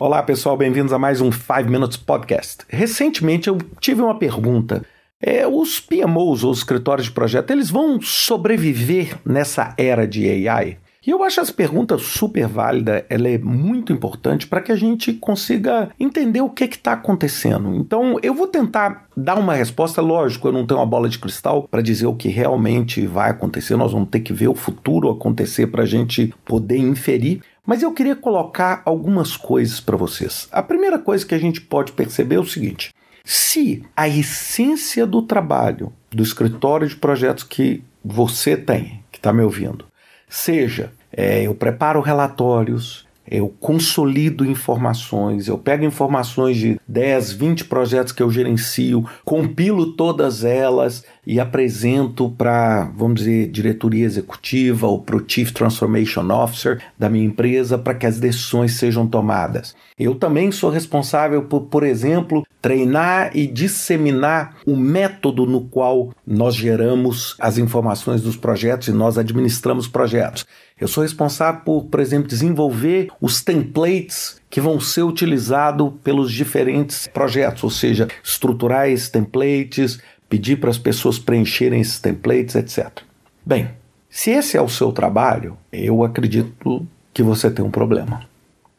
[0.00, 2.64] Olá, pessoal, bem-vindos a mais um 5 Minutes Podcast.
[2.70, 4.82] Recentemente eu tive uma pergunta.
[5.20, 10.78] É, os PMOs, ou escritórios de projeto, eles vão sobreviver nessa era de AI?
[11.06, 15.12] E eu acho essa pergunta super válida, ela é muito importante para que a gente
[15.12, 17.74] consiga entender o que está acontecendo.
[17.74, 21.68] Então, eu vou tentar dar uma resposta, lógico, eu não tenho uma bola de cristal
[21.70, 25.66] para dizer o que realmente vai acontecer, nós vamos ter que ver o futuro acontecer
[25.66, 30.48] para a gente poder inferir, mas eu queria colocar algumas coisas para vocês.
[30.50, 35.22] A primeira coisa que a gente pode perceber é o seguinte: se a essência do
[35.22, 39.84] trabalho do escritório de projetos que você tem, que está me ouvindo,
[40.28, 48.12] seja é, eu preparo relatórios, eu consolido informações, eu pego informações de 10, 20 projetos
[48.12, 55.16] que eu gerencio, compilo todas elas e apresento para, vamos dizer, diretoria executiva ou para
[55.16, 59.76] o Chief Transformation Officer da minha empresa para que as decisões sejam tomadas.
[59.98, 66.54] Eu também sou responsável por, por exemplo, treinar e disseminar o método no qual nós
[66.54, 70.46] geramos as informações dos projetos e nós administramos projetos.
[70.80, 77.06] Eu sou responsável por, por exemplo, desenvolver os templates que vão ser utilizados pelos diferentes
[77.06, 83.02] projetos, ou seja, estruturar esses templates, pedir para as pessoas preencherem esses templates, etc.
[83.44, 83.70] Bem,
[84.08, 88.22] se esse é o seu trabalho, eu acredito que você tem um problema.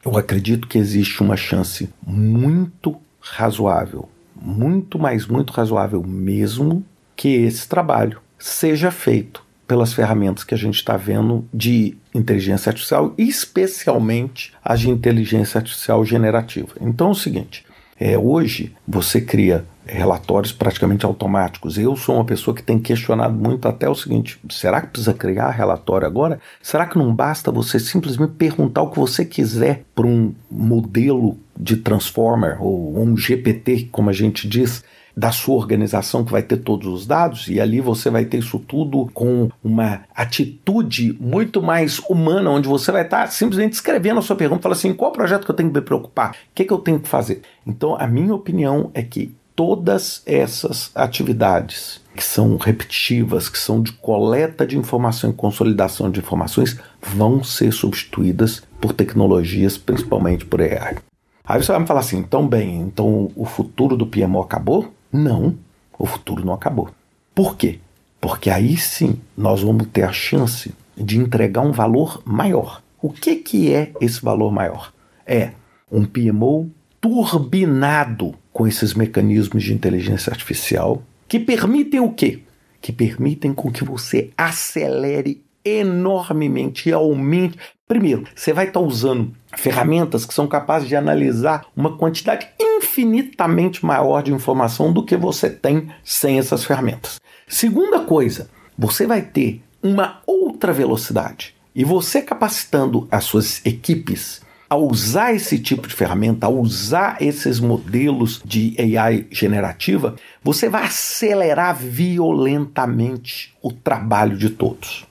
[0.04, 7.68] Eu acredito que existe uma chance muito razoável, muito mais muito razoável mesmo, que esse
[7.68, 14.80] trabalho seja feito pelas ferramentas que a gente está vendo de inteligência artificial, especialmente as
[14.80, 16.74] de inteligência artificial generativa.
[16.78, 17.64] Então é o seguinte:
[17.98, 21.78] é, hoje você cria relatórios praticamente automáticos.
[21.78, 25.48] Eu sou uma pessoa que tem questionado muito até o seguinte: será que precisa criar
[25.48, 26.38] relatório agora?
[26.60, 31.78] Será que não basta você simplesmente perguntar o que você quiser para um modelo de
[31.78, 34.84] transformer ou um GPT, como a gente diz?
[35.16, 38.58] Da sua organização que vai ter todos os dados e ali você vai ter isso
[38.58, 44.36] tudo com uma atitude muito mais humana, onde você vai estar simplesmente escrevendo a sua
[44.36, 46.32] pergunta, fala assim, qual projeto que eu tenho que me preocupar?
[46.32, 47.42] O que, que eu tenho que fazer?
[47.66, 53.92] Então, a minha opinião é que todas essas atividades que são repetitivas, que são de
[53.92, 60.96] coleta de informação e consolidação de informações, vão ser substituídas por tecnologias, principalmente por AI.
[61.44, 64.92] Aí você vai me falar assim, então bem, então o futuro do PMO acabou?
[65.12, 65.56] Não,
[65.98, 66.90] o futuro não acabou.
[67.34, 67.78] Por quê?
[68.20, 72.82] Porque aí sim nós vamos ter a chance de entregar um valor maior.
[73.00, 74.92] O que, que é esse valor maior?
[75.26, 75.50] É
[75.90, 82.40] um PMO turbinado com esses mecanismos de inteligência artificial que permitem o quê?
[82.80, 87.58] Que permitem com que você acelere enormemente e aumente.
[87.88, 92.48] Primeiro, você vai estar usando ferramentas que são capazes de analisar uma quantidade
[92.82, 97.20] infinitamente maior de informação do que você tem sem essas ferramentas.
[97.48, 101.54] Segunda coisa, você vai ter uma outra velocidade.
[101.74, 107.60] E você capacitando as suas equipes a usar esse tipo de ferramenta, a usar esses
[107.60, 115.06] modelos de AI generativa, você vai acelerar violentamente o trabalho de todos.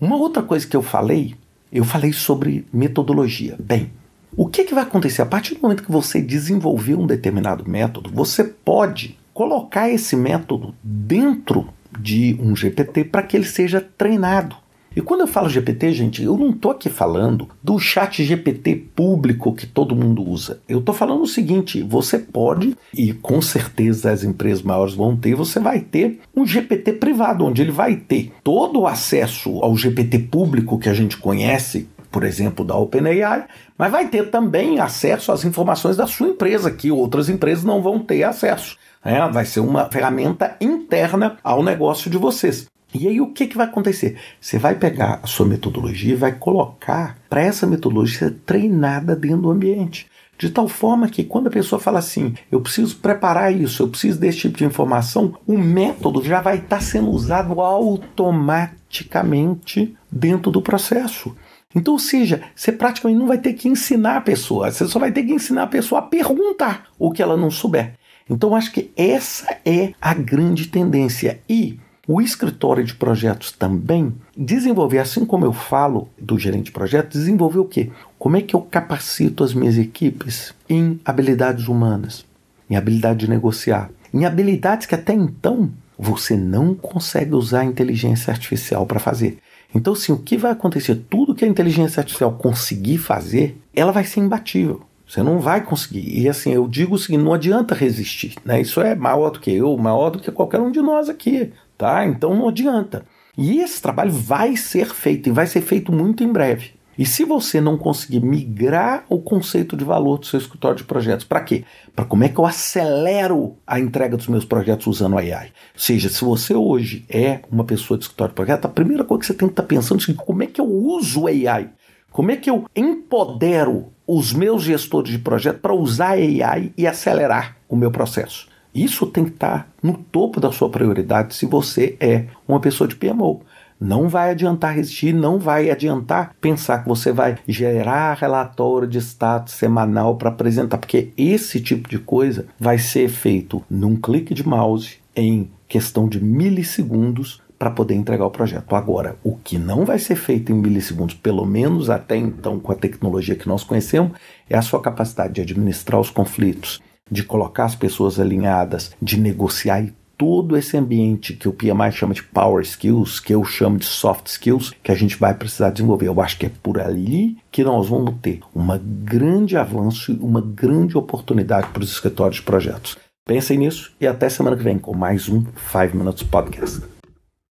[0.00, 1.34] Uma outra coisa que eu falei,
[1.72, 3.56] eu falei sobre metodologia.
[3.58, 3.90] Bem,
[4.36, 5.22] o que, que vai acontecer?
[5.22, 10.74] A partir do momento que você desenvolver um determinado método, você pode colocar esse método
[10.82, 11.68] dentro
[11.98, 14.56] de um GPT para que ele seja treinado.
[14.96, 19.52] E quando eu falo GPT, gente, eu não estou aqui falando do chat GPT público
[19.52, 20.60] que todo mundo usa.
[20.68, 25.34] Eu estou falando o seguinte: você pode, e com certeza as empresas maiores vão ter,
[25.34, 30.20] você vai ter um GPT privado, onde ele vai ter todo o acesso ao GPT
[30.20, 35.44] público que a gente conhece, por exemplo, da OpenAI, mas vai ter também acesso às
[35.44, 38.76] informações da sua empresa, que outras empresas não vão ter acesso.
[39.04, 42.68] É, vai ser uma ferramenta interna ao negócio de vocês.
[42.94, 44.16] E aí o que, que vai acontecer?
[44.40, 49.50] Você vai pegar a sua metodologia e vai colocar para essa metodologia treinada dentro do
[49.50, 50.06] ambiente.
[50.38, 54.20] De tal forma que quando a pessoa fala assim, eu preciso preparar isso, eu preciso
[54.20, 61.34] desse tipo de informação, o método já vai estar sendo usado automaticamente dentro do processo.
[61.74, 65.10] Então, ou seja, você praticamente não vai ter que ensinar a pessoa, você só vai
[65.10, 67.94] ter que ensinar a pessoa a perguntar o que ela não souber.
[68.28, 71.40] Então, acho que essa é a grande tendência.
[71.48, 77.20] E o escritório de projetos também desenvolver, assim como eu falo do gerente de projetos,
[77.20, 77.90] desenvolver o quê?
[78.18, 82.24] Como é que eu capacito as minhas equipes em habilidades humanas,
[82.68, 88.30] em habilidade de negociar, em habilidades que até então você não consegue usar a inteligência
[88.30, 89.38] artificial para fazer.
[89.72, 90.96] Então, sim, o que vai acontecer?
[91.08, 94.82] Tudo que a inteligência artificial conseguir fazer, ela vai ser imbatível.
[95.06, 96.18] Você não vai conseguir.
[96.18, 98.34] E assim, eu digo o seguinte: não adianta resistir.
[98.44, 98.60] Né?
[98.60, 101.52] Isso é maior do que eu, maior do que qualquer um de nós aqui.
[101.76, 102.06] Tá?
[102.06, 103.04] Então não adianta.
[103.36, 106.72] E esse trabalho vai ser feito, e vai ser feito muito em breve.
[106.98, 111.24] E se você não conseguir migrar o conceito de valor do seu escritório de projetos,
[111.24, 111.64] para quê?
[111.94, 115.46] Para como é que eu acelero a entrega dos meus projetos usando a AI?
[115.74, 119.20] Ou seja, se você hoje é uma pessoa de escritório de projetos, a primeira coisa
[119.20, 121.70] que você tem que estar tá pensando é como é que eu uso a AI?
[122.12, 126.86] Como é que eu empodero os meus gestores de projeto para usar a AI e
[126.86, 128.48] acelerar o meu processo?
[128.74, 132.86] Isso tem que estar tá no topo da sua prioridade se você é uma pessoa
[132.86, 133.42] de PMO.
[133.80, 139.54] Não vai adiantar resistir, não vai adiantar pensar que você vai gerar relatório de status
[139.54, 144.98] semanal para apresentar, porque esse tipo de coisa vai ser feito num clique de mouse
[145.14, 148.74] em questão de milissegundos para poder entregar o projeto.
[148.74, 152.76] Agora, o que não vai ser feito em milissegundos, pelo menos até então com a
[152.76, 154.12] tecnologia que nós conhecemos,
[154.48, 156.80] é a sua capacidade de administrar os conflitos,
[157.10, 162.14] de colocar as pessoas alinhadas, de negociar e todo esse ambiente que o PMI chama
[162.14, 166.08] de Power Skills, que eu chamo de Soft Skills, que a gente vai precisar desenvolver.
[166.08, 168.66] Eu acho que é por ali que nós vamos ter um
[169.04, 172.96] grande avanço e uma grande oportunidade para os escritórios de projetos.
[173.26, 176.93] Pensem nisso e até semana que vem com mais um 5 Minutes Podcast.